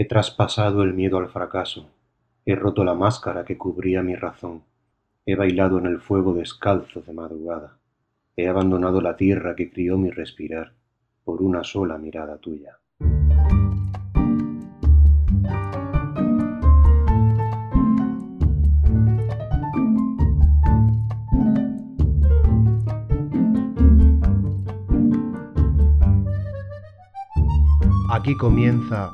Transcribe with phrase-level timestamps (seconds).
[0.00, 1.90] He traspasado el miedo al fracaso,
[2.46, 4.62] he roto la máscara que cubría mi razón,
[5.26, 7.78] he bailado en el fuego descalzo de madrugada,
[8.36, 10.70] he abandonado la tierra que crió mi respirar
[11.24, 12.78] por una sola mirada tuya.
[28.12, 29.12] Aquí comienza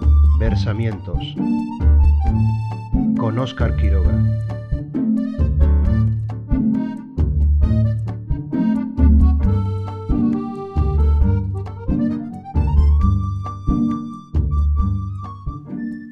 [0.50, 1.34] Versamientos
[3.16, 4.12] con Óscar Quiroga.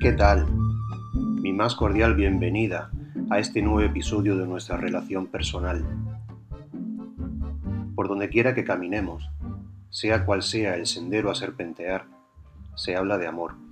[0.01, 0.47] ¿Qué tal?
[1.43, 2.91] Mi más cordial bienvenida
[3.29, 5.85] a este nuevo episodio de nuestra relación personal.
[7.95, 9.29] Por donde quiera que caminemos,
[9.91, 12.07] sea cual sea el sendero a serpentear,
[12.77, 13.72] se habla de amor.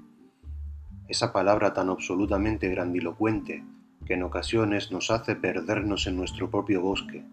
[1.11, 3.65] Esa palabra tan absolutamente grandilocuente
[4.07, 7.25] que en ocasiones nos hace perdernos en nuestro propio bosque,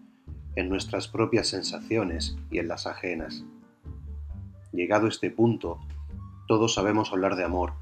[0.56, 3.44] en nuestras propias sensaciones y en las ajenas.
[4.72, 5.78] Llegado este punto,
[6.48, 7.74] todos sabemos hablar de amor,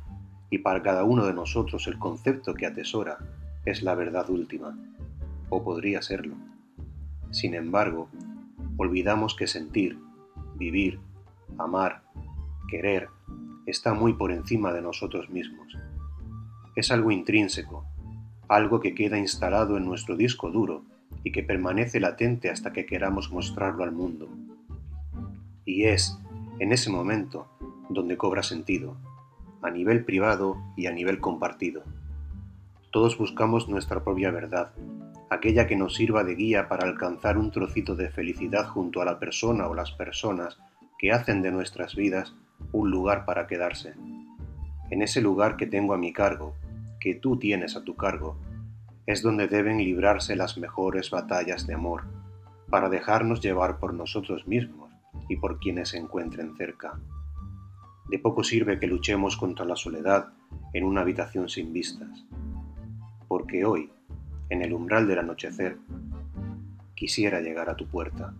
[0.50, 3.16] y para cada uno de nosotros el concepto que atesora
[3.64, 4.78] es la verdad última,
[5.48, 6.34] o podría serlo.
[7.30, 8.10] Sin embargo,
[8.76, 9.98] olvidamos que sentir,
[10.56, 11.00] vivir,
[11.56, 12.02] amar,
[12.68, 13.08] querer,
[13.64, 15.66] está muy por encima de nosotros mismos.
[16.76, 17.86] Es algo intrínseco,
[18.48, 20.84] algo que queda instalado en nuestro disco duro
[21.24, 24.28] y que permanece latente hasta que queramos mostrarlo al mundo.
[25.64, 26.18] Y es,
[26.58, 27.48] en ese momento,
[27.88, 28.98] donde cobra sentido,
[29.62, 31.82] a nivel privado y a nivel compartido.
[32.90, 34.72] Todos buscamos nuestra propia verdad,
[35.30, 39.18] aquella que nos sirva de guía para alcanzar un trocito de felicidad junto a la
[39.18, 40.58] persona o las personas
[40.98, 42.34] que hacen de nuestras vidas
[42.72, 43.94] un lugar para quedarse.
[44.90, 46.54] En ese lugar que tengo a mi cargo,
[47.06, 48.36] que tú tienes a tu cargo,
[49.06, 52.02] es donde deben librarse las mejores batallas de amor,
[52.68, 54.90] para dejarnos llevar por nosotros mismos
[55.28, 56.98] y por quienes se encuentren cerca.
[58.10, 60.30] De poco sirve que luchemos contra la soledad
[60.72, 62.26] en una habitación sin vistas,
[63.28, 63.92] porque hoy,
[64.50, 65.78] en el umbral del anochecer,
[66.96, 68.34] quisiera llegar a tu puerta.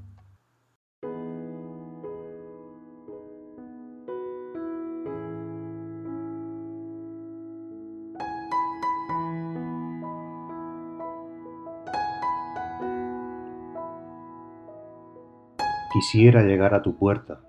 [15.97, 17.41] Quisiera llegar a tu puerta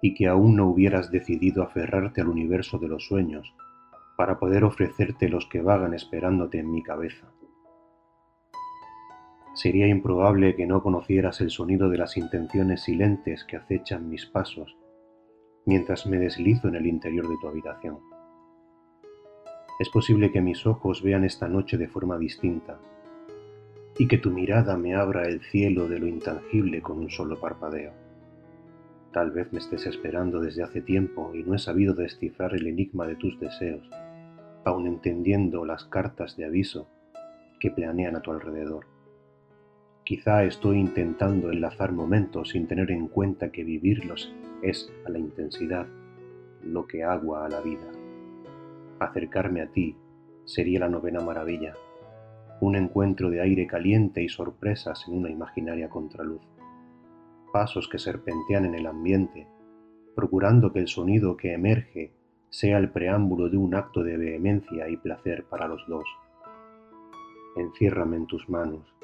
[0.00, 3.54] y que aún no hubieras decidido aferrarte al universo de los sueños
[4.16, 7.30] para poder ofrecerte los que vagan esperándote en mi cabeza.
[9.54, 14.76] Sería improbable que no conocieras el sonido de las intenciones silentes que acechan mis pasos
[15.64, 18.00] mientras me deslizo en el interior de tu habitación.
[19.78, 22.80] Es posible que mis ojos vean esta noche de forma distinta
[24.02, 27.92] y que tu mirada me abra el cielo de lo intangible con un solo parpadeo.
[29.12, 33.06] Tal vez me estés esperando desde hace tiempo y no he sabido descifrar el enigma
[33.06, 33.88] de tus deseos,
[34.64, 36.88] aun entendiendo las cartas de aviso
[37.60, 38.86] que planean a tu alrededor.
[40.02, 45.86] Quizá estoy intentando enlazar momentos sin tener en cuenta que vivirlos es a la intensidad
[46.64, 47.86] lo que agua a la vida.
[48.98, 49.94] Acercarme a ti
[50.44, 51.76] sería la novena maravilla
[52.62, 56.42] un encuentro de aire caliente y sorpresas en una imaginaria contraluz.
[57.52, 59.48] Pasos que serpentean en el ambiente,
[60.14, 62.12] procurando que el sonido que emerge
[62.50, 66.04] sea el preámbulo de un acto de vehemencia y placer para los dos.
[67.56, 68.94] Enciérrame en tus manos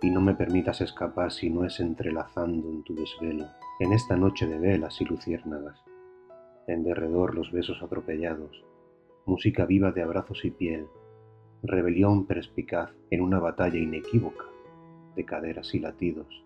[0.00, 3.46] y no me permitas escapar si no es entrelazando en tu desvelo,
[3.80, 5.82] en esta noche de velas y luciérnagas.
[6.68, 8.64] En derredor los besos atropellados,
[9.26, 10.86] música viva de abrazos y piel,
[11.62, 14.44] rebelión perspicaz en una batalla inequívoca
[15.16, 16.44] de caderas y latidos,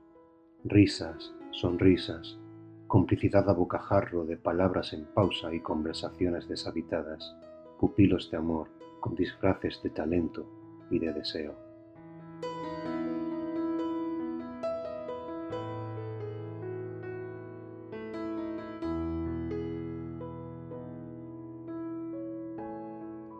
[0.64, 2.38] risas, sonrisas,
[2.86, 7.36] complicidad a bocajarro de palabras en pausa y conversaciones deshabitadas,
[7.78, 8.68] pupilos de amor
[9.00, 10.46] con disfraces de talento
[10.90, 11.71] y de deseo.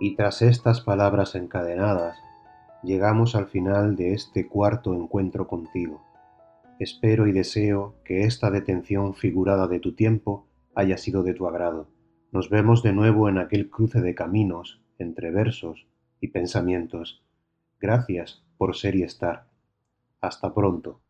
[0.03, 2.19] Y tras estas palabras encadenadas,
[2.83, 6.03] llegamos al final de este cuarto encuentro contigo.
[6.81, 11.87] Espero y deseo que esta detención figurada de tu tiempo haya sido de tu agrado.
[12.33, 15.87] Nos vemos de nuevo en aquel cruce de caminos entre versos
[16.21, 17.23] y pensamientos.
[17.79, 19.47] Gracias por ser y estar.
[20.21, 21.01] Hasta pronto.